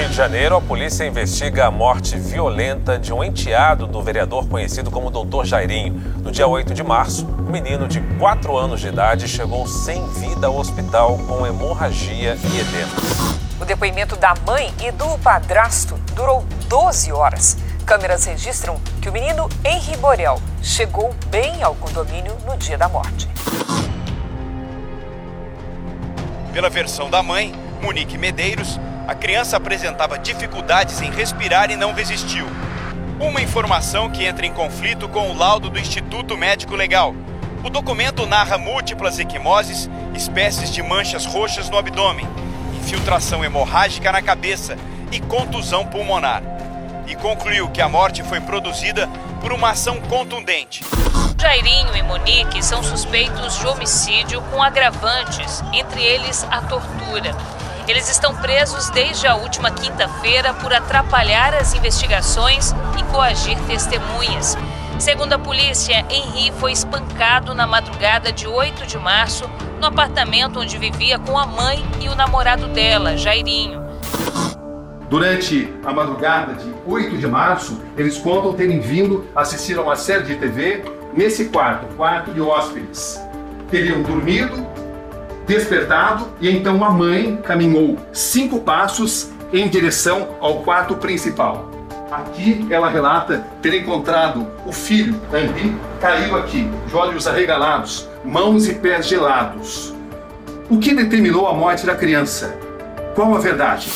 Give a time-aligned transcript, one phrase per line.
[0.00, 4.90] Rio de Janeiro, a polícia investiga a morte violenta de um enteado do vereador conhecido
[4.90, 5.44] como Dr.
[5.44, 5.92] Jairinho.
[6.22, 10.46] No dia 8 de março, um menino de 4 anos de idade chegou sem vida
[10.46, 12.92] ao hospital com hemorragia e edema.
[13.60, 17.58] O depoimento da mãe e do padrasto durou 12 horas.
[17.84, 23.28] Câmeras registram que o menino Henri Borel chegou bem ao condomínio no dia da morte.
[26.54, 28.80] Pela versão da mãe, Monique Medeiros,
[29.10, 32.46] a criança apresentava dificuldades em respirar e não resistiu.
[33.18, 37.12] Uma informação que entra em conflito com o laudo do Instituto Médico Legal.
[37.64, 42.24] O documento narra múltiplas equimoses, espécies de manchas roxas no abdômen,
[42.76, 44.78] infiltração hemorrágica na cabeça
[45.10, 46.40] e contusão pulmonar.
[47.08, 49.08] E concluiu que a morte foi produzida
[49.40, 50.84] por uma ação contundente.
[51.36, 57.34] Jairinho e Monique são suspeitos de homicídio com agravantes, entre eles a tortura.
[57.90, 64.56] Eles estão presos desde a última quinta-feira por atrapalhar as investigações e coagir testemunhas.
[64.96, 70.78] Segundo a polícia, Henri foi espancado na madrugada de 8 de março no apartamento onde
[70.78, 73.82] vivia com a mãe e o namorado dela, Jairinho.
[75.08, 80.22] Durante a madrugada de 8 de março, eles contam terem vindo assistir a uma série
[80.22, 83.20] de TV nesse quarto, quarto de hóspedes.
[83.68, 84.64] Teriam dormido
[85.46, 91.70] despertado e então a mãe caminhou cinco passos em direção ao quarto principal.
[92.10, 98.74] Aqui ela relata ter encontrado o filho, Henri, caiu aqui, de olhos arregalados, mãos e
[98.74, 99.94] pés gelados.
[100.68, 102.56] O que determinou a morte da criança?
[103.14, 103.90] Qual a verdade?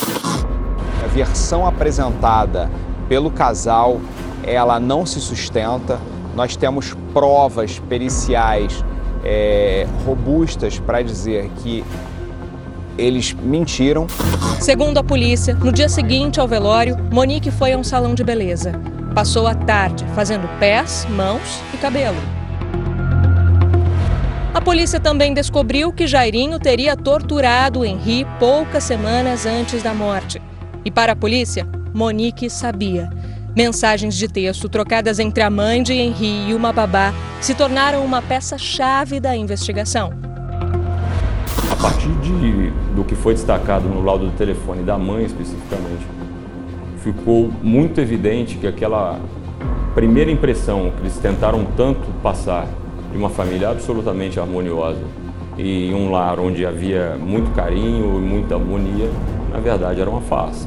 [1.04, 2.70] A versão apresentada
[3.08, 4.00] pelo casal,
[4.42, 6.00] ela não se sustenta.
[6.34, 8.84] Nós temos provas periciais
[9.24, 11.82] é, robustas para dizer que
[12.96, 14.06] eles mentiram.
[14.60, 18.72] Segundo a polícia, no dia seguinte ao velório, Monique foi a um salão de beleza.
[19.14, 22.18] Passou a tarde fazendo pés, mãos e cabelo.
[24.52, 30.40] A polícia também descobriu que Jairinho teria torturado Henri poucas semanas antes da morte.
[30.84, 33.10] E para a polícia, Monique sabia.
[33.56, 38.20] Mensagens de texto trocadas entre a mãe de Henri e uma babá se tornaram uma
[38.20, 40.12] peça-chave da investigação.
[41.70, 46.04] A partir de, do que foi destacado no laudo do telefone da mãe especificamente,
[46.98, 49.20] ficou muito evidente que aquela
[49.94, 52.66] primeira impressão que eles tentaram tanto passar
[53.12, 55.04] de uma família absolutamente harmoniosa
[55.56, 59.08] e um lar onde havia muito carinho e muita harmonia,
[59.52, 60.66] na verdade era uma farsa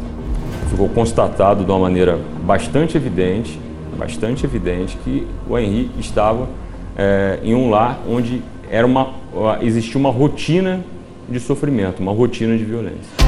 [0.69, 3.59] ficou constatado de uma maneira bastante evidente,
[3.97, 6.47] bastante evidente que o Henri estava
[6.95, 9.13] é, em um lar onde era uma,
[9.61, 10.83] existia uma rotina
[11.29, 13.27] de sofrimento, uma rotina de violência.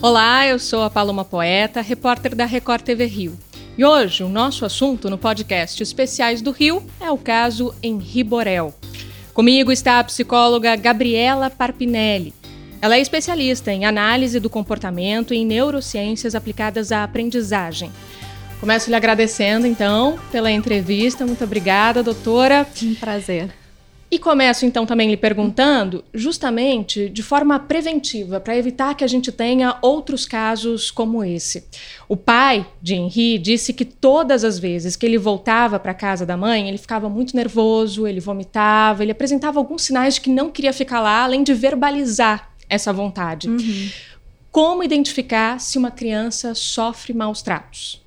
[0.00, 3.47] Olá, eu sou a Paloma Poeta, repórter da Record TV Rio.
[3.78, 8.74] E hoje o nosso assunto no podcast Especiais do Rio é o caso Henri Borel.
[9.32, 12.34] Comigo está a psicóloga Gabriela Parpinelli.
[12.82, 17.92] Ela é especialista em análise do comportamento e em neurociências aplicadas à aprendizagem.
[18.58, 21.24] Começo lhe agradecendo, então, pela entrevista.
[21.24, 22.66] Muito obrigada, doutora.
[22.82, 23.48] Um prazer.
[24.10, 29.30] E começo então também lhe perguntando, justamente de forma preventiva, para evitar que a gente
[29.30, 31.64] tenha outros casos como esse.
[32.08, 36.24] O pai de Henri disse que todas as vezes que ele voltava para a casa
[36.24, 40.50] da mãe, ele ficava muito nervoso, ele vomitava, ele apresentava alguns sinais de que não
[40.50, 43.48] queria ficar lá, além de verbalizar essa vontade.
[43.48, 43.90] Uhum.
[44.50, 48.02] Como identificar se uma criança sofre maus tratos?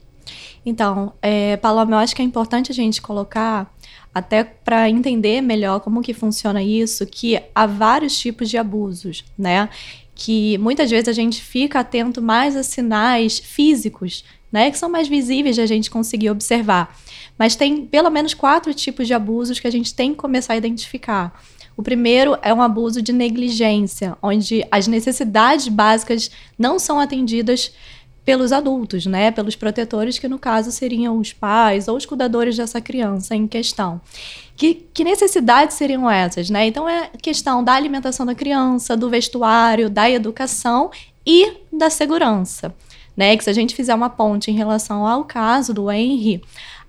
[0.66, 3.72] Então, é, Paloma, eu acho que é importante a gente colocar
[4.14, 9.70] até para entender melhor como que funciona isso, que há vários tipos de abusos, né?
[10.14, 14.70] Que muitas vezes a gente fica atento mais a sinais físicos, né?
[14.70, 16.96] Que são mais visíveis de a gente conseguir observar.
[17.38, 20.58] Mas tem pelo menos quatro tipos de abusos que a gente tem que começar a
[20.58, 21.42] identificar.
[21.78, 27.72] O primeiro é um abuso de negligência, onde as necessidades básicas não são atendidas
[28.24, 32.80] pelos adultos, né, pelos protetores, que no caso seriam os pais ou os cuidadores dessa
[32.80, 34.00] criança em questão.
[34.56, 36.50] Que, que necessidades seriam essas?
[36.50, 36.68] Né?
[36.68, 40.92] Então, é questão da alimentação da criança, do vestuário, da educação
[41.26, 42.74] e da segurança.
[43.18, 43.36] Né?
[43.36, 46.44] Que se a gente fizer uma ponte em relação ao caso do Henry,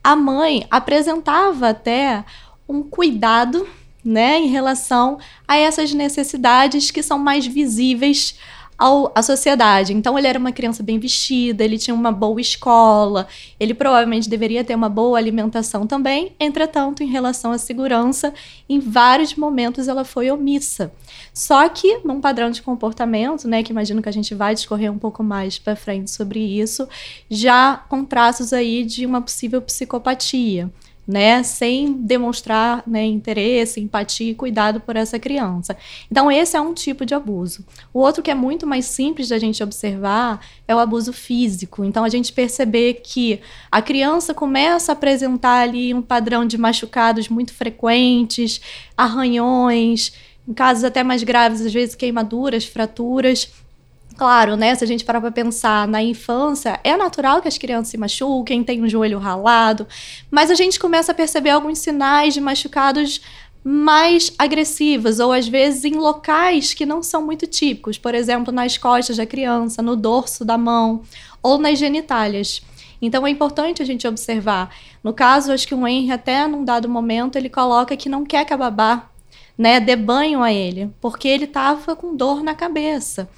[0.04, 2.24] a mãe apresentava até
[2.68, 3.66] um cuidado
[4.04, 8.36] né, em relação a essas necessidades que são mais visíveis
[8.82, 9.94] ao, à sociedade.
[9.94, 13.28] Então, ele era uma criança bem vestida, ele tinha uma boa escola,
[13.60, 16.32] ele provavelmente deveria ter uma boa alimentação também.
[16.40, 18.34] Entretanto, em relação à segurança,
[18.68, 20.92] em vários momentos ela foi omissa.
[21.32, 24.98] Só que, num padrão de comportamento, né, que imagino que a gente vai discorrer um
[24.98, 26.88] pouco mais para frente sobre isso,
[27.30, 30.68] já com traços aí de uma possível psicopatia
[31.06, 35.76] né, sem demonstrar né, interesse, empatia e cuidado por essa criança.
[36.10, 37.64] Então, esse é um tipo de abuso.
[37.92, 41.84] O outro que é muito mais simples da gente observar é o abuso físico.
[41.84, 43.40] Então, a gente perceber que
[43.70, 48.60] a criança começa a apresentar ali um padrão de machucados muito frequentes,
[48.96, 50.12] arranhões,
[50.46, 53.50] em casos até mais graves, às vezes queimaduras, fraturas.
[54.16, 54.74] Claro, né?
[54.74, 58.62] Se a gente parar para pensar na infância, é natural que as crianças se machuquem,
[58.62, 59.86] tem um joelho ralado,
[60.30, 63.20] mas a gente começa a perceber alguns sinais de machucados
[63.64, 68.76] mais agressivos, ou às vezes em locais que não são muito típicos, por exemplo, nas
[68.76, 71.02] costas da criança, no dorso da mão
[71.42, 72.60] ou nas genitálias.
[73.00, 74.74] Então é importante a gente observar.
[75.02, 78.44] No caso, acho que o Henry até num dado momento ele coloca que não quer
[78.44, 79.08] que a babá,
[79.56, 83.28] né, dê banho a ele, porque ele estava com dor na cabeça.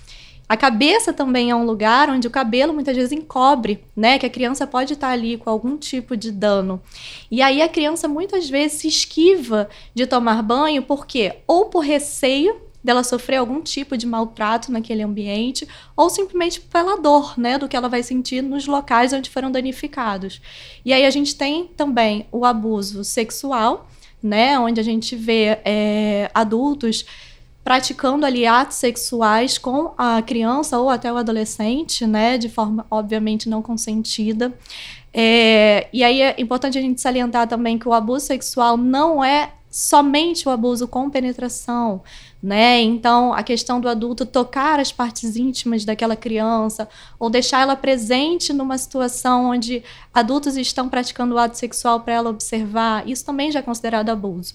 [0.49, 4.19] A cabeça também é um lugar onde o cabelo muitas vezes encobre, né?
[4.19, 6.83] Que a criança pode estar ali com algum tipo de dano.
[7.31, 12.61] E aí a criança muitas vezes se esquiva de tomar banho, porque ou por receio
[12.85, 17.75] dela sofrer algum tipo de maltrato naquele ambiente, ou simplesmente pela dor, né, do que
[17.75, 20.43] ela vai sentir nos locais onde foram danificados.
[20.85, 23.89] E aí a gente tem também o abuso sexual,
[24.23, 27.07] né, onde a gente vê é, adultos
[27.65, 33.49] praticando ali atos sexuais com a criança ou até o adolescente, né, de forma obviamente
[33.49, 34.53] não consentida.
[35.13, 39.53] É, e aí é importante a gente salientar também que o abuso sexual não é
[39.75, 42.01] somente o abuso com penetração,
[42.41, 42.81] né?
[42.81, 46.89] Então, a questão do adulto tocar as partes íntimas daquela criança
[47.19, 49.83] ou deixar ela presente numa situação onde
[50.15, 54.55] adultos estão praticando o ato sexual para ela observar, isso também já é considerado abuso.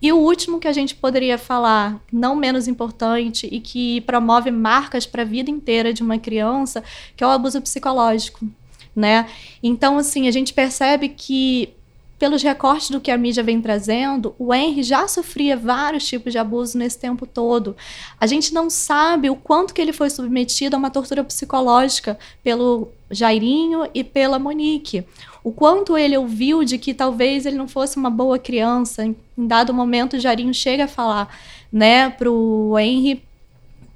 [0.00, 5.04] E o último que a gente poderia falar, não menos importante e que promove marcas
[5.04, 6.84] para a vida inteira de uma criança,
[7.16, 8.46] que é o abuso psicológico,
[8.94, 9.28] né?
[9.60, 11.74] Então, assim, a gente percebe que
[12.20, 16.38] pelos recortes do que a mídia vem trazendo, o Henry já sofria vários tipos de
[16.38, 17.74] abuso nesse tempo todo.
[18.20, 22.88] A gente não sabe o quanto que ele foi submetido a uma tortura psicológica pelo
[23.10, 25.02] Jairinho e pela Monique.
[25.42, 29.02] O quanto ele ouviu de que talvez ele não fosse uma boa criança.
[29.02, 31.34] Em dado momento, o Jairinho chega a falar,
[31.72, 33.24] né, pro Henry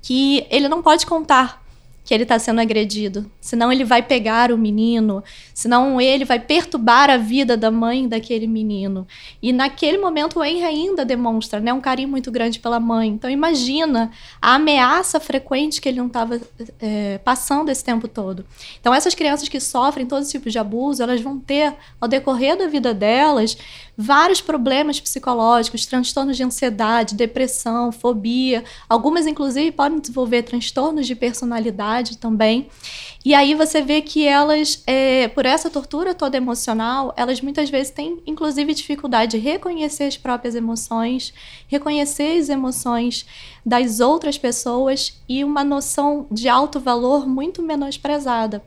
[0.00, 1.62] que ele não pode contar
[2.04, 3.30] que ele está sendo agredido.
[3.40, 5.24] Senão ele vai pegar o menino,
[5.54, 9.06] senão ele vai perturbar a vida da mãe daquele menino.
[9.40, 13.08] E naquele momento o Henry ainda demonstra né, um carinho muito grande pela mãe.
[13.08, 14.10] Então imagina
[14.40, 16.38] a ameaça frequente que ele não estava
[16.78, 18.44] é, passando esse tempo todo.
[18.78, 22.66] Então essas crianças que sofrem todo tipo de abuso, elas vão ter, ao decorrer da
[22.66, 23.56] vida delas,
[23.96, 28.64] vários problemas psicológicos, transtornos de ansiedade, depressão, fobia.
[28.88, 32.68] Algumas, inclusive, podem desenvolver transtornos de personalidade também.
[33.24, 37.90] E aí você vê que elas, é, por essa tortura toda emocional, elas muitas vezes
[37.90, 41.32] têm, inclusive, dificuldade de reconhecer as próprias emoções,
[41.66, 43.24] reconhecer as emoções
[43.64, 48.62] das outras pessoas e uma noção de alto valor muito menosprezada.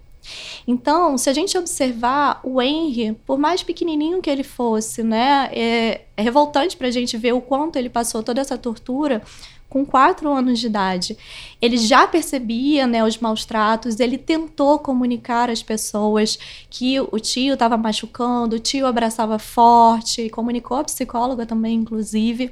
[0.68, 6.01] Então, se a gente observar o Henry, por mais pequenininho que ele fosse, né, é,
[6.15, 9.21] é revoltante para a gente ver o quanto ele passou toda essa tortura
[9.69, 11.18] com quatro anos de idade.
[11.61, 17.54] Ele já percebia né, os maus tratos, ele tentou comunicar às pessoas que o tio
[17.54, 22.52] estava machucando, o tio abraçava forte, comunicou a psicóloga também, inclusive.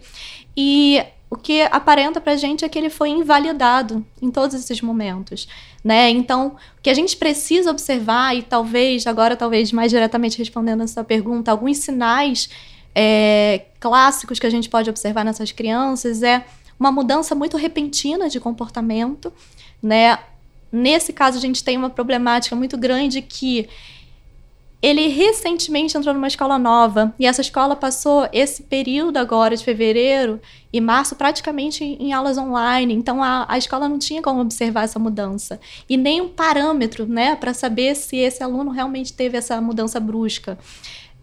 [0.58, 1.04] E
[1.36, 5.48] o que aparenta para a gente é que ele foi invalidado em todos esses momentos,
[5.84, 6.10] né?
[6.10, 10.88] Então, o que a gente precisa observar e talvez agora, talvez mais diretamente respondendo a
[10.88, 12.50] sua pergunta, alguns sinais
[12.96, 16.46] é, clássicos que a gente pode observar nessas crianças é
[16.80, 19.32] uma mudança muito repentina de comportamento,
[19.84, 20.18] né?
[20.72, 23.68] Nesse caso, a gente tem uma problemática muito grande que
[24.86, 30.40] ele recentemente entrou numa escola nova e essa escola passou esse período agora de fevereiro
[30.72, 32.94] e março praticamente em aulas online.
[32.94, 37.36] Então a, a escola não tinha como observar essa mudança e nem um parâmetro, né,
[37.36, 40.56] para saber se esse aluno realmente teve essa mudança brusca.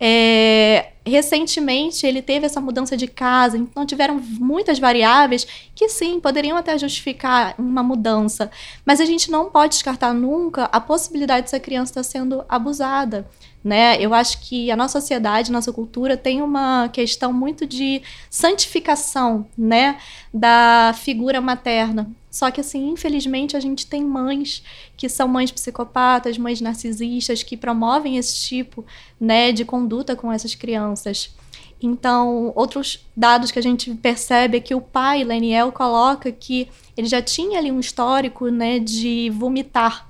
[0.04, 6.56] É, recentemente ele teve essa mudança de casa, então tiveram muitas variáveis que sim, poderiam
[6.56, 8.50] até justificar uma mudança,
[8.84, 13.28] mas a gente não pode descartar nunca a possibilidade dessa criança estar sendo abusada.
[13.62, 13.96] Né?
[14.00, 19.98] Eu acho que a nossa sociedade, nossa cultura tem uma questão muito de santificação, né,
[20.34, 22.10] da figura materna.
[22.32, 24.64] Só que assim, infelizmente, a gente tem mães
[24.96, 28.86] que são mães psicopatas, mães narcisistas que promovem esse tipo,
[29.20, 31.36] né, de conduta com essas crianças.
[31.80, 37.06] Então, outros dados que a gente percebe é que o pai, Leniel, coloca que ele
[37.06, 40.08] já tinha ali um histórico, né, de vomitar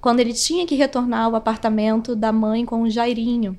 [0.00, 3.58] quando ele tinha que retornar ao apartamento da mãe com o Jairinho.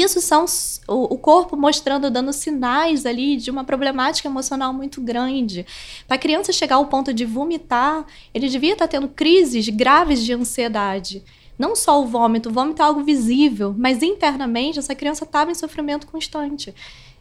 [0.00, 0.46] Isso são
[0.88, 5.66] o, corpo mostrando, dando sinais ali de uma problemática emocional muito grande.
[6.08, 10.24] Para a criança chegar ao ponto de vomitar, ele devia estar tá tendo crises graves
[10.24, 11.22] de ansiedade.
[11.58, 15.54] Não só o vômito, o vômito é algo visível, mas internamente essa criança estava em
[15.54, 16.74] sofrimento constante.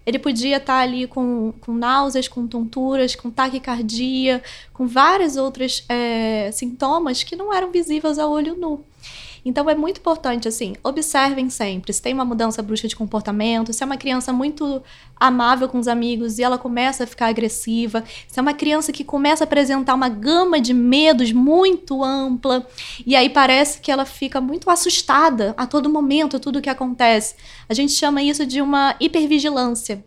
[0.05, 4.41] Ele podia estar ali com, com náuseas, com tonturas, com taquicardia,
[4.73, 8.83] com vários outros é, sintomas que não eram visíveis ao olho nu.
[9.43, 13.81] Então é muito importante, assim, observem sempre se tem uma mudança brusca de comportamento, se
[13.81, 14.81] é uma criança muito
[15.19, 19.03] amável com os amigos e ela começa a ficar agressiva, se é uma criança que
[19.03, 22.67] começa a apresentar uma gama de medos muito ampla
[23.05, 27.35] e aí parece que ela fica muito assustada a todo momento, tudo que acontece.
[27.67, 30.03] A gente chama isso de uma hipervigilância.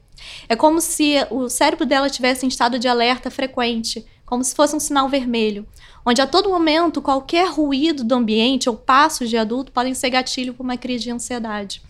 [0.48, 4.74] É como se o cérebro dela estivesse em estado de alerta frequente, como se fosse
[4.74, 5.66] um sinal vermelho
[6.04, 10.52] onde a todo momento qualquer ruído do ambiente ou passos de adulto podem ser gatilho
[10.52, 11.80] para uma crise de ansiedade.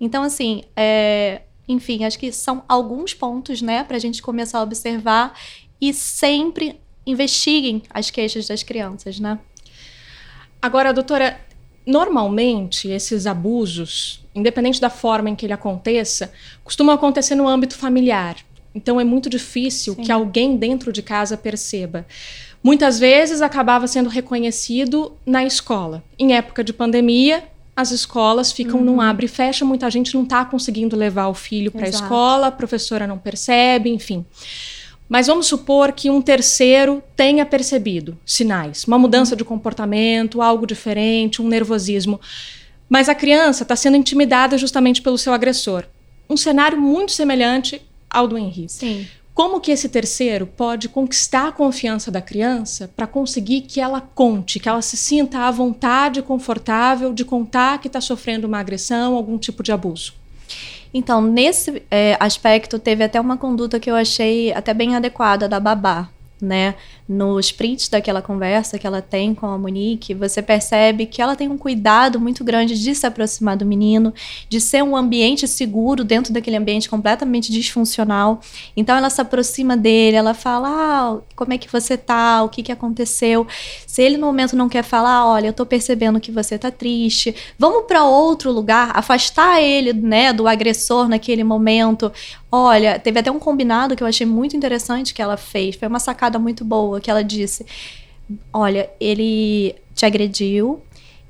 [0.00, 4.62] Então, assim, é, enfim, acho que são alguns pontos, né, para a gente começar a
[4.62, 5.38] observar
[5.80, 9.38] e sempre investiguem as queixas das crianças, né?
[10.60, 11.40] Agora, doutora,
[11.84, 18.36] normalmente esses abusos, independente da forma em que ele aconteça, costumam acontecer no âmbito familiar.
[18.74, 20.02] Então é muito difícil Sim.
[20.02, 22.06] que alguém dentro de casa perceba.
[22.62, 26.02] Muitas vezes acabava sendo reconhecido na escola.
[26.18, 28.84] Em época de pandemia, as escolas ficam uhum.
[28.84, 32.46] num abre e fecha, muita gente não está conseguindo levar o filho para a escola,
[32.48, 34.24] a professora não percebe, enfim.
[35.08, 41.42] Mas vamos supor que um terceiro tenha percebido sinais, uma mudança de comportamento, algo diferente,
[41.42, 42.20] um nervosismo.
[42.88, 45.84] Mas a criança está sendo intimidada justamente pelo seu agressor.
[46.30, 48.72] Um cenário muito semelhante ao do Henrique.
[48.72, 49.06] Sim.
[49.34, 54.60] Como que esse terceiro pode conquistar a confiança da criança para conseguir que ela conte,
[54.60, 59.38] que ela se sinta à vontade, confortável de contar que está sofrendo uma agressão, algum
[59.38, 60.12] tipo de abuso?
[60.92, 65.58] Então, nesse é, aspecto, teve até uma conduta que eu achei até bem adequada da
[65.58, 66.10] babá,
[66.42, 66.74] né?
[67.08, 71.48] Nos prints daquela conversa que ela tem com a Monique, você percebe que ela tem
[71.48, 74.12] um cuidado muito grande de se aproximar do menino,
[74.48, 78.40] de ser um ambiente seguro dentro daquele ambiente completamente disfuncional.
[78.76, 82.42] Então ela se aproxima dele, ela fala: ah, como é que você tá?
[82.42, 83.46] O que, que aconteceu?
[83.86, 87.34] Se ele no momento não quer falar, olha, eu tô percebendo que você tá triste,
[87.56, 92.10] vamos para outro lugar, afastar ele, né, do agressor naquele momento.
[92.50, 95.74] Olha, teve até um combinado que eu achei muito interessante que ela fez.
[95.76, 97.64] Foi uma sacada muito boa que ela disse:
[98.52, 100.80] Olha, ele te agrediu.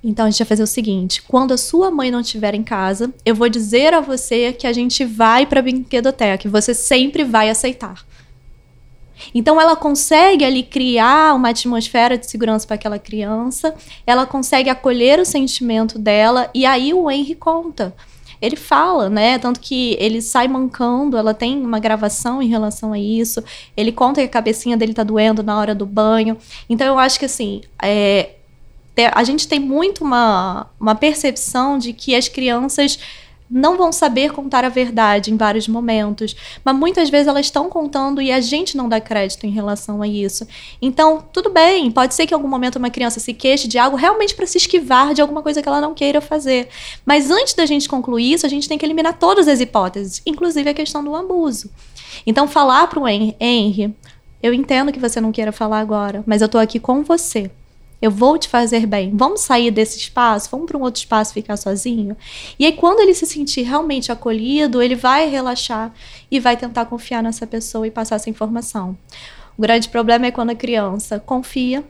[0.04, 3.12] Então a gente vai fazer o seguinte: quando a sua mãe não estiver em casa,
[3.24, 7.24] eu vou dizer a você que a gente vai para a brinquedoteca, que você sempre
[7.24, 8.04] vai aceitar.
[9.34, 15.20] Então ela consegue ali criar uma atmosfera de segurança para aquela criança, ela consegue acolher
[15.20, 17.94] o sentimento dela e aí o Henry conta
[18.42, 19.38] ele fala, né?
[19.38, 23.42] Tanto que ele sai mancando, ela tem uma gravação em relação a isso.
[23.76, 26.36] Ele conta que a cabecinha dele tá doendo na hora do banho.
[26.68, 28.30] Então eu acho que assim, é,
[29.12, 32.98] a gente tem muito uma, uma percepção de que as crianças
[33.52, 38.22] não vão saber contar a verdade em vários momentos, mas muitas vezes elas estão contando
[38.22, 40.46] e a gente não dá crédito em relação a isso.
[40.80, 43.96] Então, tudo bem, pode ser que em algum momento uma criança se queixe de algo
[43.96, 46.68] realmente para se esquivar de alguma coisa que ela não queira fazer.
[47.04, 50.70] Mas antes da gente concluir isso, a gente tem que eliminar todas as hipóteses, inclusive
[50.70, 51.70] a questão do abuso.
[52.26, 53.94] Então, falar para o Henry,
[54.42, 57.50] eu entendo que você não queira falar agora, mas eu estou aqui com você.
[58.02, 59.16] Eu vou te fazer bem.
[59.16, 62.16] Vamos sair desse espaço, vamos para um outro espaço ficar sozinho.
[62.58, 65.92] E aí, quando ele se sentir realmente acolhido, ele vai relaxar
[66.28, 68.98] e vai tentar confiar nessa pessoa e passar essa informação.
[69.56, 71.84] O grande problema é quando a criança confia,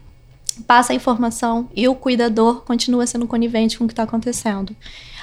[0.67, 4.77] passa a informação e o cuidador continua sendo conivente com o que está acontecendo.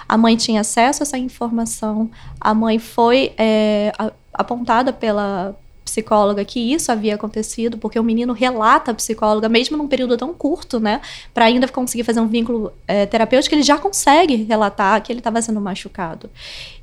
[0.08, 2.10] A mãe tinha acesso a essa informação,
[2.42, 3.92] a mãe foi é,
[4.34, 5.56] apontada pela
[5.90, 10.34] psicóloga que isso havia acontecido, porque o menino relata a psicóloga, mesmo num período tão
[10.34, 11.02] curto, né,
[11.34, 15.42] para ainda conseguir fazer um vínculo é, terapêutico, ele já consegue relatar que ele estava
[15.42, 16.30] sendo machucado.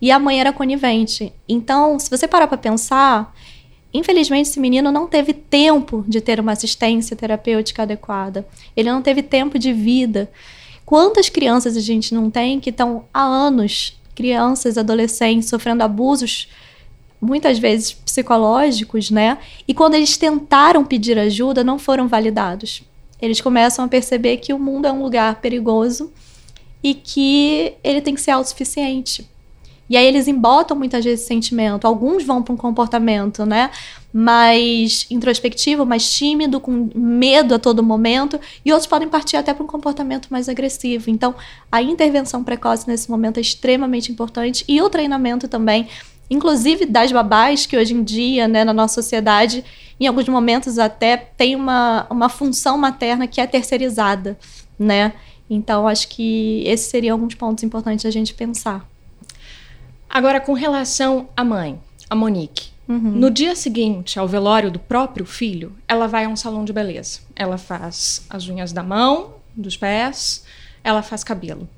[0.00, 1.32] E a mãe era conivente.
[1.48, 3.34] Então, se você parar para pensar,
[3.94, 8.46] Infelizmente, esse menino não teve tempo de ter uma assistência terapêutica adequada.
[8.76, 10.30] Ele não teve tempo de vida.
[10.84, 16.48] Quantas crianças a gente não tem que estão há anos, crianças, adolescentes, sofrendo abusos,
[17.20, 19.38] muitas vezes psicológicos, né?
[19.66, 22.82] E quando eles tentaram pedir ajuda, não foram validados.
[23.20, 26.12] Eles começam a perceber que o mundo é um lugar perigoso
[26.82, 29.28] e que ele tem que ser autossuficiente.
[29.88, 31.86] E aí eles embotam muitas vezes esse sentimento.
[31.86, 33.70] Alguns vão para um comportamento, né?
[34.12, 39.62] Mais introspectivo, mais tímido, com medo a todo momento, e outros podem partir até para
[39.62, 41.08] um comportamento mais agressivo.
[41.08, 41.34] Então,
[41.70, 45.86] a intervenção precoce nesse momento é extremamente importante e o treinamento também,
[46.30, 49.64] inclusive das babás, que hoje em dia, né, na nossa sociedade,
[49.98, 54.38] em alguns momentos até tem uma, uma função materna que é terceirizada,
[54.78, 55.12] né?
[55.48, 58.86] Então, acho que esses seriam alguns pontos importantes a gente pensar.
[60.08, 61.78] Agora, com relação à mãe,
[62.10, 62.70] a Monique.
[62.88, 62.98] Uhum.
[62.98, 67.20] No dia seguinte ao velório do próprio filho, ela vai a um salão de beleza.
[67.34, 70.44] Ela faz as unhas da mão, dos pés,
[70.84, 71.68] ela faz cabelo.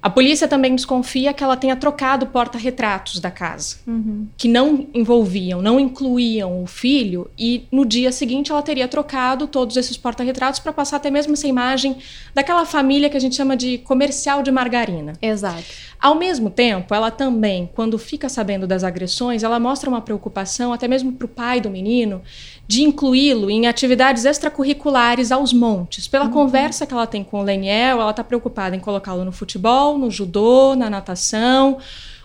[0.00, 4.28] A polícia também desconfia que ela tenha trocado porta-retratos da casa, uhum.
[4.36, 9.76] que não envolviam, não incluíam o filho, e no dia seguinte ela teria trocado todos
[9.76, 11.96] esses porta-retratos para passar até mesmo essa imagem
[12.34, 15.14] daquela família que a gente chama de comercial de margarina.
[15.20, 15.64] Exato.
[16.00, 20.86] Ao mesmo tempo, ela também, quando fica sabendo das agressões, ela mostra uma preocupação, até
[20.86, 22.22] mesmo para o pai do menino,
[22.68, 26.06] de incluí-lo em atividades extracurriculares aos montes.
[26.06, 26.30] Pela uhum.
[26.30, 30.10] conversa que ela tem com o Leniel, ela está preocupada em colocá-lo no futebol, no
[30.10, 31.78] judô, na natação.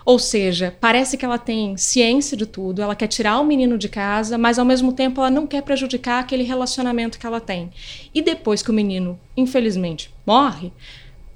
[0.06, 3.88] Ou seja, parece que ela tem ciência de tudo, ela quer tirar o menino de
[3.88, 7.72] casa, mas ao mesmo tempo ela não quer prejudicar aquele relacionamento que ela tem.
[8.14, 10.74] E depois que o menino, infelizmente, morre,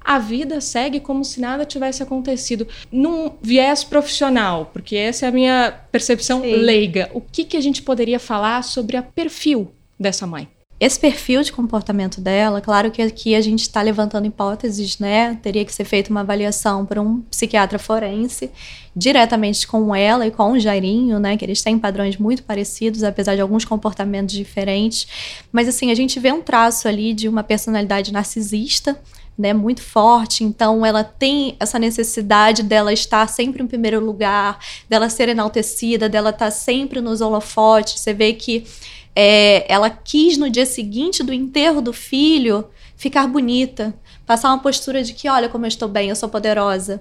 [0.08, 2.66] a vida segue como se nada tivesse acontecido.
[2.90, 6.50] Num viés profissional, porque essa é a minha percepção Sim.
[6.52, 10.48] leiga, o que, que a gente poderia falar sobre o perfil dessa mãe?
[10.80, 15.36] Esse perfil de comportamento dela, claro que aqui a gente está levantando hipóteses, né?
[15.42, 18.50] Teria que ser feita uma avaliação por um psiquiatra forense,
[18.96, 21.36] diretamente com ela e com o Jairinho, né?
[21.36, 25.06] Que eles têm padrões muito parecidos, apesar de alguns comportamentos diferentes.
[25.52, 28.96] Mas, assim, a gente vê um traço ali de uma personalidade narcisista,
[29.38, 35.08] né, muito forte, então ela tem essa necessidade dela estar sempre em primeiro lugar, dela
[35.08, 38.00] ser enaltecida, dela estar sempre nos holofotes.
[38.00, 38.66] Você vê que
[39.14, 42.64] é, ela quis no dia seguinte do enterro do filho
[42.96, 43.94] ficar bonita,
[44.26, 47.00] passar uma postura de que olha como eu estou bem, eu sou poderosa.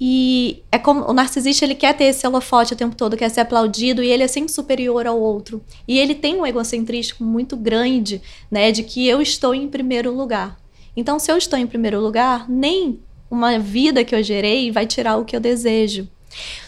[0.00, 3.40] E é como o narcisista ele quer ter esse holofote o tempo todo, quer ser
[3.40, 5.62] aplaudido e ele é sempre superior ao outro.
[5.86, 8.20] E ele tem um egocentrismo muito grande,
[8.50, 10.61] né, de que eu estou em primeiro lugar.
[10.96, 13.00] Então, se eu estou em primeiro lugar, nem
[13.30, 16.08] uma vida que eu gerei vai tirar o que eu desejo.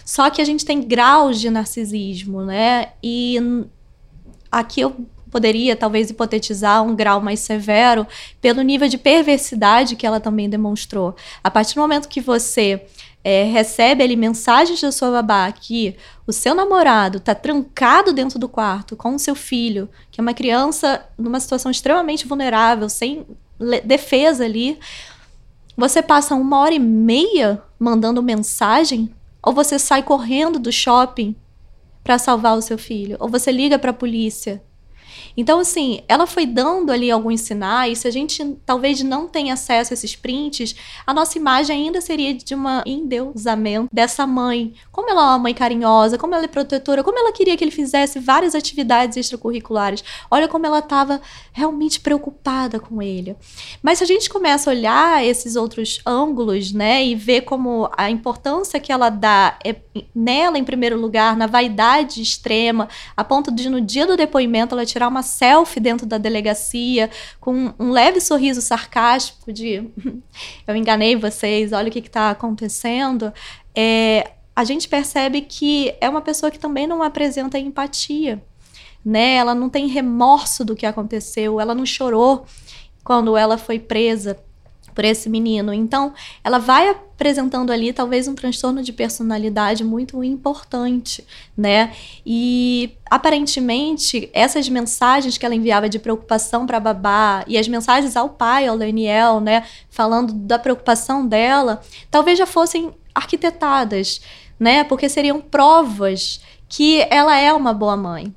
[0.04, 2.88] Só que a gente tem graus de narcisismo, né?
[3.02, 3.38] E
[4.50, 4.94] aqui eu
[5.30, 8.06] poderia talvez hipotetizar um grau mais severo
[8.40, 11.16] pelo nível de perversidade que ela também demonstrou.
[11.42, 12.86] A partir do momento que você
[13.24, 18.48] é, recebe ali mensagens da sua babá que o seu namorado está trancado dentro do
[18.48, 23.26] quarto com o seu filho, que é uma criança numa situação extremamente vulnerável, sem
[23.84, 24.78] defesa ali,
[25.76, 31.34] você passa uma hora e meia mandando mensagem, ou você sai correndo do shopping
[32.02, 34.62] para salvar o seu filho, ou você liga para a polícia
[35.36, 37.98] então, assim, ela foi dando ali alguns sinais.
[37.98, 40.74] Se a gente talvez não tenha acesso a esses prints,
[41.06, 44.74] a nossa imagem ainda seria de uma endeusamento dessa mãe.
[44.92, 47.70] Como ela é uma mãe carinhosa, como ela é protetora, como ela queria que ele
[47.70, 50.04] fizesse várias atividades extracurriculares.
[50.30, 51.20] Olha como ela estava
[51.52, 53.36] realmente preocupada com ele.
[53.82, 58.10] Mas se a gente começa a olhar esses outros ângulos, né, e ver como a
[58.10, 59.76] importância que ela dá é
[60.14, 64.84] nela em primeiro lugar, na vaidade extrema, a ponto de no dia do depoimento ela
[64.84, 69.88] tirar uma selfie dentro da delegacia, com um leve sorriso sarcástico de
[70.66, 73.32] eu enganei vocês, olha o que está acontecendo,
[73.74, 78.42] é, a gente percebe que é uma pessoa que também não apresenta empatia.
[79.04, 79.34] Né?
[79.34, 82.46] Ela não tem remorso do que aconteceu, ela não chorou
[83.02, 84.38] quando ela foi presa
[84.94, 85.72] por esse menino.
[85.72, 91.24] Então, ela vai apresentando ali talvez um transtorno de personalidade muito importante,
[91.56, 91.92] né?
[92.24, 98.28] E aparentemente essas mensagens que ela enviava de preocupação para babá e as mensagens ao
[98.28, 101.80] pai, ao Daniel, né, falando da preocupação dela,
[102.10, 104.20] talvez já fossem arquitetadas,
[104.58, 104.84] né?
[104.84, 108.34] Porque seriam provas que ela é uma boa mãe.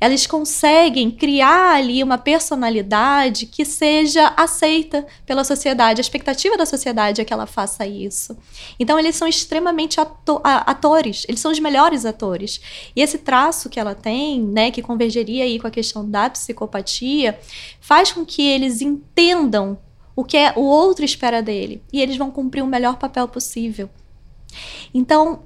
[0.00, 6.00] Eles conseguem criar ali uma personalidade que seja aceita pela sociedade.
[6.00, 8.36] A expectativa da sociedade é que ela faça isso.
[8.78, 12.60] Então, eles são extremamente ato atores, eles são os melhores atores.
[12.94, 17.38] E esse traço que ela tem, né, que convergeria aí com a questão da psicopatia,
[17.80, 19.78] faz com que eles entendam
[20.14, 23.90] o que é o outro espera dele e eles vão cumprir o melhor papel possível.
[24.94, 25.42] Então,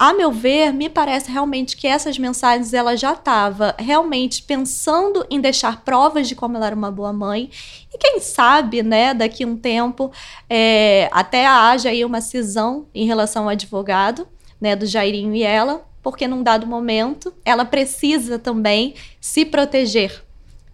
[0.00, 5.38] a meu ver, me parece realmente que essas mensagens ela já estava realmente pensando em
[5.38, 7.50] deixar provas de como ela era uma boa mãe.
[7.92, 10.10] E quem sabe, né, daqui a um tempo,
[10.48, 14.26] é, até haja aí uma cisão em relação ao advogado,
[14.58, 20.24] né, do Jairinho e ela, porque num dado momento ela precisa também se proteger,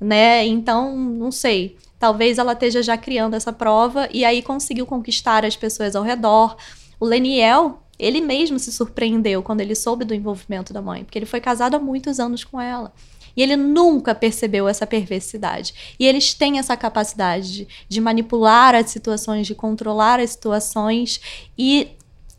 [0.01, 0.47] né?
[0.47, 5.57] Então, não sei, talvez ela esteja já criando essa prova e aí conseguiu conquistar as
[5.57, 6.57] pessoas ao redor.
[7.01, 11.27] O Leniel, ele mesmo se surpreendeu quando ele soube do envolvimento da mãe, porque ele
[11.27, 12.93] foi casado há muitos anos com ela.
[13.37, 15.95] E ele nunca percebeu essa perversidade.
[16.01, 21.21] E eles têm essa capacidade de, de manipular as situações, de controlar as situações
[21.57, 21.91] e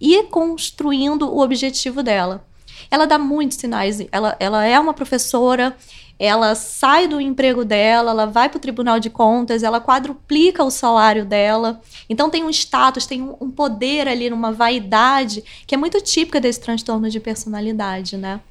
[0.02, 2.43] ir construindo o objetivo dela.
[2.89, 4.00] Ela dá muitos sinais.
[4.12, 5.76] Ela, ela é uma professora,
[6.19, 10.71] ela sai do emprego dela, ela vai para o Tribunal de Contas, ela quadruplica o
[10.71, 11.80] salário dela.
[12.10, 16.60] Então tem um status, tem um, poder ali, uma vaidade que é muito típica desse
[16.60, 18.41] transtorno de personalidade, né?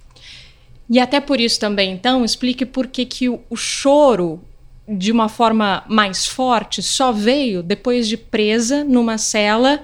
[0.89, 4.41] E até por isso também, então, explique por que, que o, o choro,
[4.89, 9.83] de uma forma mais forte, só veio depois de presa numa cela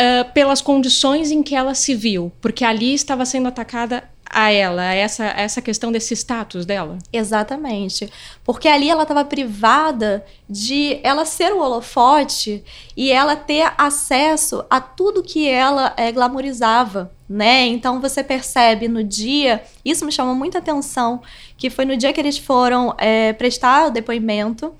[0.00, 4.82] uh, pelas condições em que ela se viu, porque ali estava sendo atacada a ela,
[4.82, 6.98] a essa, a essa questão desse status dela?
[7.12, 8.10] Exatamente.
[8.44, 12.62] Porque ali ela estava privada de ela ser o holofote
[12.96, 17.66] e ela ter acesso a tudo que ela é, glamorizava, né?
[17.66, 21.20] Então você percebe no dia, isso me chamou muita atenção,
[21.56, 24.72] que foi no dia que eles foram é, prestar o depoimento,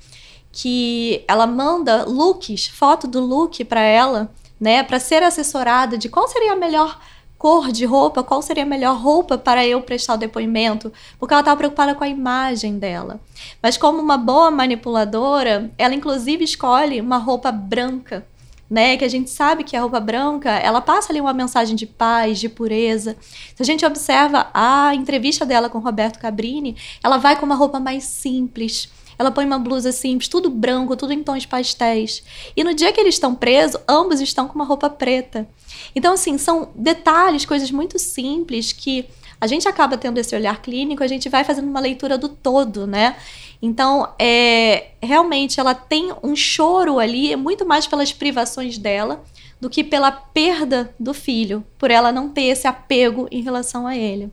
[0.53, 6.29] que ela manda looks, foto do look para ela, né, para ser assessorada de qual
[6.29, 7.01] seria a melhor
[7.40, 11.40] cor de roupa, qual seria a melhor roupa para eu prestar o depoimento, porque ela
[11.40, 13.18] estava preocupada com a imagem dela.
[13.62, 18.26] Mas como uma boa manipuladora, ela inclusive escolhe uma roupa branca,
[18.68, 18.94] né?
[18.98, 22.38] Que a gente sabe que a roupa branca, ela passa ali uma mensagem de paz,
[22.38, 23.16] de pureza.
[23.57, 27.81] Se a gente observa a entrevista dela com Roberto Cabrini, ela vai com uma roupa
[27.81, 28.90] mais simples.
[29.21, 32.23] Ela põe uma blusa simples, tudo branco, tudo em tons pastéis.
[32.57, 35.47] E no dia que eles estão presos, ambos estão com uma roupa preta.
[35.95, 39.05] Então, assim, são detalhes, coisas muito simples que
[39.39, 42.87] a gente acaba tendo esse olhar clínico, a gente vai fazendo uma leitura do todo,
[42.87, 43.15] né?
[43.61, 49.23] Então, é, realmente, ela tem um choro ali, é muito mais pelas privações dela
[49.61, 53.95] do que pela perda do filho, por ela não ter esse apego em relação a
[53.95, 54.33] ele.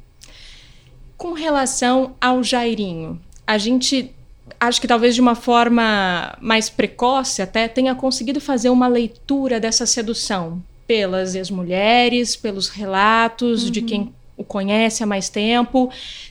[1.17, 4.15] Com relação ao Jairinho, a gente
[4.60, 9.86] acho que talvez de uma forma mais precoce até tenha conseguido fazer uma leitura dessa
[9.86, 13.71] sedução pelas ex-mulheres, pelos relatos uhum.
[13.71, 15.89] de quem o conhece há mais tempo,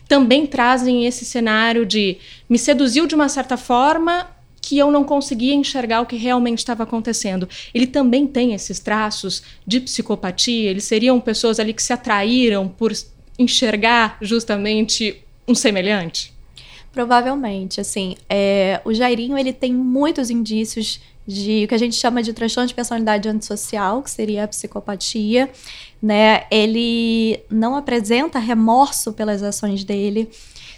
[0.08, 2.16] também trazem esse cenário de
[2.48, 4.28] me seduziu de uma certa forma
[4.62, 7.48] que eu não conseguia enxergar o que realmente estava acontecendo.
[7.72, 12.92] Ele também tem esses traços de psicopatia, eles seriam pessoas ali que se atraíram por
[13.38, 16.35] enxergar justamente um semelhante?
[16.96, 22.22] Provavelmente, assim, é, o Jairinho ele tem muitos indícios de o que a gente chama
[22.22, 25.50] de transtorno de personalidade antissocial, que seria a psicopatia,
[26.00, 26.44] né?
[26.50, 30.30] Ele não apresenta remorso pelas ações dele.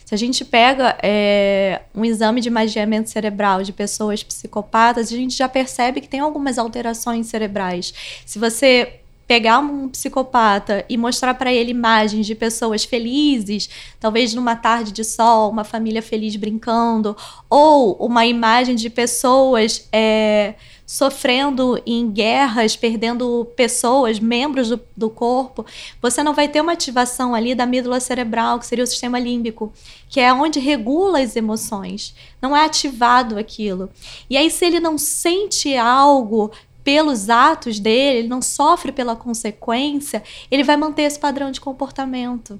[0.05, 5.37] Se a gente pega é, um exame de magiamento cerebral de pessoas psicopatas, a gente
[5.37, 7.95] já percebe que tem algumas alterações cerebrais.
[8.27, 13.69] Se você pegar um psicopata e mostrar para ele imagens de pessoas felizes,
[14.01, 17.15] talvez numa tarde de sol, uma família feliz brincando,
[17.49, 20.55] ou uma imagem de pessoas é,
[20.87, 25.67] sofrendo em guerras, perdendo pessoas, membros do, do corpo,
[26.01, 29.71] você não vai ter uma ativação ali da amígdala cerebral, que seria o sistema límbico,
[30.09, 32.15] que é onde regula as emoções.
[32.41, 33.91] Não é ativado aquilo.
[34.31, 36.51] E aí, se ele não sente algo
[36.89, 42.59] pelos atos dele, ele não sofre pela consequência, ele vai manter esse padrão de comportamento.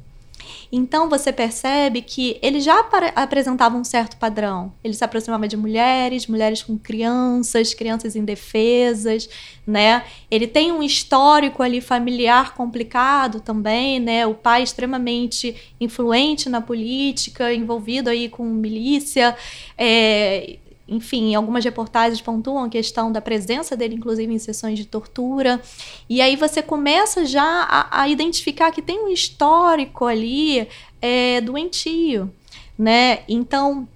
[0.71, 2.79] Então você percebe que ele já
[3.17, 4.71] apresentava um certo padrão.
[4.85, 9.31] Ele se aproximava de mulheres, mulheres com crianças, crianças indefesas,
[9.67, 10.05] né?
[10.31, 14.27] Ele tem um histórico ali familiar complicado também, né?
[14.27, 19.35] O pai extremamente influente na política, envolvido aí com milícia,
[19.79, 25.61] é, enfim, algumas reportagens pontuam a questão da presença dele, inclusive, em sessões de tortura.
[26.09, 30.67] E aí você começa já a, a identificar que tem um histórico ali
[31.03, 32.33] é, doentio,
[32.79, 33.21] né?
[33.29, 33.87] Então,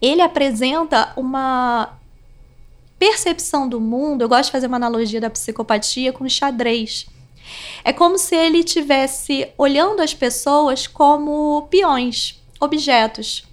[0.00, 1.98] ele apresenta uma
[2.98, 4.20] percepção do mundo.
[4.20, 7.06] Eu gosto de fazer uma analogia da psicopatia com xadrez.
[7.82, 13.45] É como se ele estivesse olhando as pessoas como peões, objetos.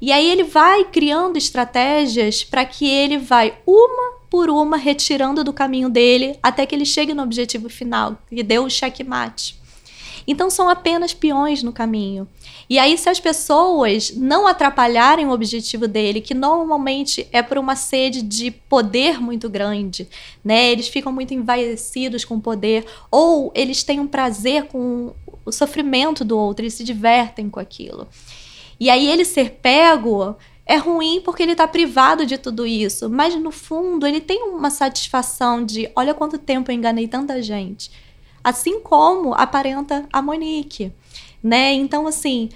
[0.00, 5.52] E aí ele vai criando estratégias para que ele vai uma por uma retirando do
[5.52, 9.58] caminho dele até que ele chegue no objetivo final, que deu o checkmate.
[10.26, 12.28] Então são apenas peões no caminho.
[12.68, 17.74] E aí, se as pessoas não atrapalharem o objetivo dele, que normalmente é por uma
[17.74, 20.06] sede de poder muito grande,
[20.44, 20.70] né?
[20.70, 25.14] Eles ficam muito envaidecidos com o poder, ou eles têm um prazer com
[25.46, 28.06] o sofrimento do outro, eles se divertem com aquilo.
[28.78, 33.34] E aí ele ser pego é ruim porque ele está privado de tudo isso, mas
[33.34, 37.90] no fundo ele tem uma satisfação de, olha quanto tempo eu enganei tanta gente
[38.42, 40.92] assim como aparenta a Monique,
[41.42, 41.72] né?
[41.72, 42.48] Então, assim,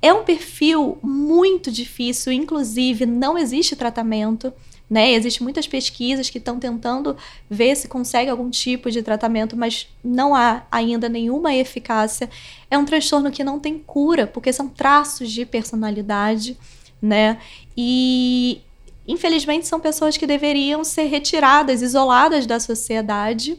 [0.00, 4.52] é um perfil muito difícil, inclusive não existe tratamento.
[4.90, 5.12] Né?
[5.12, 7.16] Existem muitas pesquisas que estão tentando
[7.48, 12.28] ver se consegue algum tipo de tratamento, mas não há ainda nenhuma eficácia.
[12.68, 16.58] É um transtorno que não tem cura, porque são traços de personalidade,
[17.00, 17.38] né?
[17.76, 18.60] E
[19.06, 23.58] infelizmente são pessoas que deveriam ser retiradas, isoladas da sociedade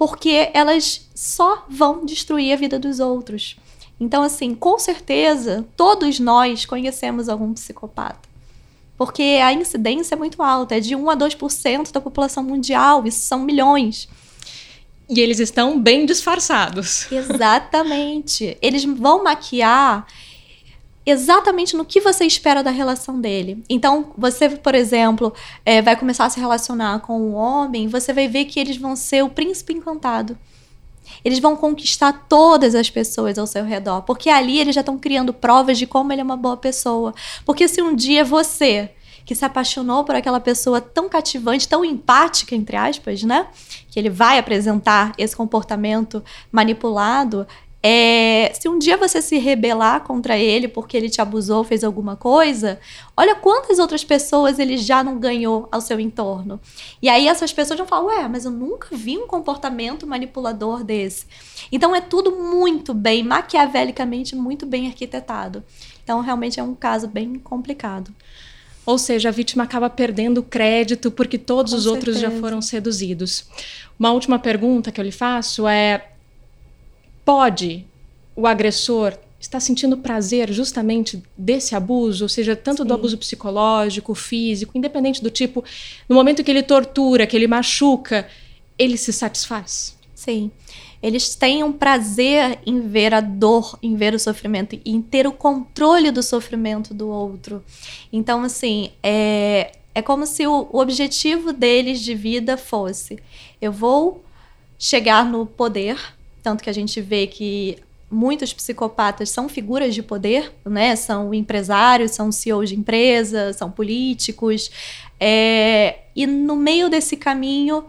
[0.00, 3.58] porque elas só vão destruir a vida dos outros.
[4.00, 8.29] Então, assim, com certeza, todos nós conhecemos algum psicopata.
[9.00, 13.26] Porque a incidência é muito alta, é de 1 a 2% da população mundial, isso
[13.26, 14.06] são milhões.
[15.08, 17.08] E eles estão bem disfarçados.
[17.10, 18.58] Exatamente.
[18.60, 20.06] Eles vão maquiar
[21.06, 23.64] exatamente no que você espera da relação dele.
[23.70, 25.32] Então, você, por exemplo,
[25.64, 28.94] é, vai começar a se relacionar com um homem, você vai ver que eles vão
[28.94, 30.36] ser o príncipe encantado.
[31.24, 35.32] Eles vão conquistar todas as pessoas ao seu redor, porque ali eles já estão criando
[35.32, 37.14] provas de como ele é uma boa pessoa.
[37.44, 38.90] Porque se um dia você
[39.24, 43.46] que se apaixonou por aquela pessoa tão cativante, tão empática, entre aspas, né?
[43.88, 46.20] Que ele vai apresentar esse comportamento
[46.50, 47.46] manipulado,
[47.82, 52.14] é, se um dia você se rebelar contra ele porque ele te abusou, fez alguma
[52.14, 52.78] coisa,
[53.16, 56.60] olha quantas outras pessoas ele já não ganhou ao seu entorno.
[57.00, 61.26] E aí essas pessoas vão falar: Ué, mas eu nunca vi um comportamento manipulador desse.
[61.72, 65.64] Então é tudo muito bem, maquiavelicamente, muito bem arquitetado.
[66.04, 68.14] Então realmente é um caso bem complicado.
[68.84, 71.96] Ou seja, a vítima acaba perdendo crédito porque todos Com os certeza.
[72.08, 73.46] outros já foram seduzidos.
[73.98, 76.09] Uma última pergunta que eu lhe faço é:
[77.30, 77.86] pode
[78.34, 82.88] o agressor estar sentindo prazer justamente desse abuso, ou seja, tanto Sim.
[82.88, 85.62] do abuso psicológico, físico, independente do tipo,
[86.08, 88.26] no momento que ele tortura, que ele machuca,
[88.76, 89.96] ele se satisfaz?
[90.12, 90.50] Sim.
[91.00, 95.32] Eles têm um prazer em ver a dor, em ver o sofrimento, em ter o
[95.32, 97.64] controle do sofrimento do outro.
[98.12, 103.20] Então, assim, é, é como se o, o objetivo deles de vida fosse:
[103.62, 104.20] eu vou
[104.76, 105.96] chegar no poder,
[106.42, 107.78] tanto que a gente vê que
[108.10, 110.96] muitos psicopatas são figuras de poder, né?
[110.96, 114.70] São empresários, são CEOs de empresas, são políticos.
[115.18, 116.00] É...
[116.16, 117.84] E no meio desse caminho,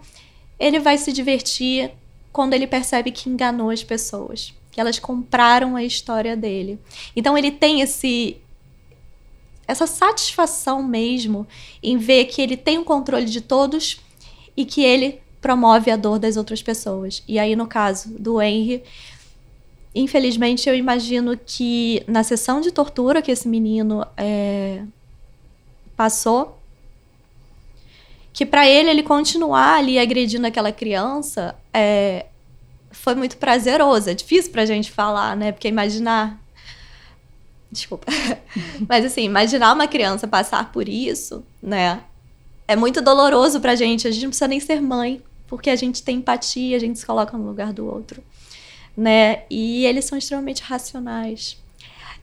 [0.58, 1.90] ele vai se divertir
[2.32, 6.78] quando ele percebe que enganou as pessoas, que elas compraram a história dele.
[7.16, 8.36] Então ele tem esse
[9.66, 11.46] essa satisfação mesmo
[11.82, 14.00] em ver que ele tem o controle de todos
[14.56, 17.22] e que ele promove a dor das outras pessoas.
[17.26, 18.82] E aí, no caso do Henry,
[19.92, 24.84] infelizmente, eu imagino que na sessão de tortura que esse menino é,
[25.96, 26.58] passou,
[28.32, 32.26] que para ele ele continuar ali agredindo aquela criança é,
[32.92, 34.08] foi muito prazeroso.
[34.08, 35.50] É difícil pra gente falar, né?
[35.50, 36.40] Porque imaginar.
[37.70, 38.06] Desculpa.
[38.88, 42.00] Mas assim, imaginar uma criança passar por isso, né?
[42.68, 44.06] É muito doloroso pra gente.
[44.06, 45.20] A gente não precisa nem ser mãe
[45.52, 48.24] porque a gente tem empatia, a gente se coloca no lugar do outro,
[48.96, 49.42] né?
[49.50, 51.58] E eles são extremamente racionais.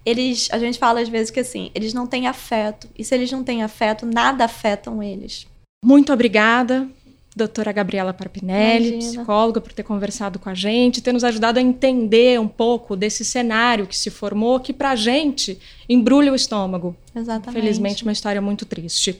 [0.03, 2.89] Eles, a gente fala às vezes que assim, eles não têm afeto.
[2.97, 5.45] E se eles não têm afeto, nada afetam eles.
[5.85, 6.89] Muito obrigada
[7.35, 9.11] doutora Gabriela Parpinelli, Imagina.
[9.11, 13.23] psicóloga, por ter conversado com a gente, ter nos ajudado a entender um pouco desse
[13.23, 16.95] cenário que se formou, que para a gente embrulha o estômago.
[17.15, 17.61] Exatamente.
[17.61, 19.19] Felizmente, uma história muito triste.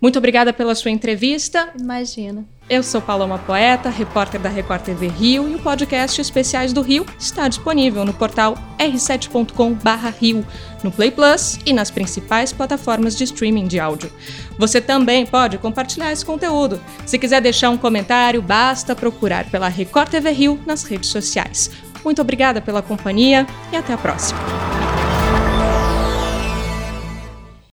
[0.00, 1.72] Muito obrigada pela sua entrevista.
[1.78, 2.44] Imagina.
[2.72, 7.04] Eu sou Paloma Poeta, repórter da Record TV Rio e o podcast Especiais do Rio
[7.18, 10.42] está disponível no portal r7.com/rio,
[10.82, 14.10] no Play Plus e nas principais plataformas de streaming de áudio.
[14.58, 16.80] Você também pode compartilhar esse conteúdo.
[17.04, 21.70] Se quiser deixar um comentário, basta procurar pela Record TV Rio nas redes sociais.
[22.02, 24.40] Muito obrigada pela companhia e até a próxima.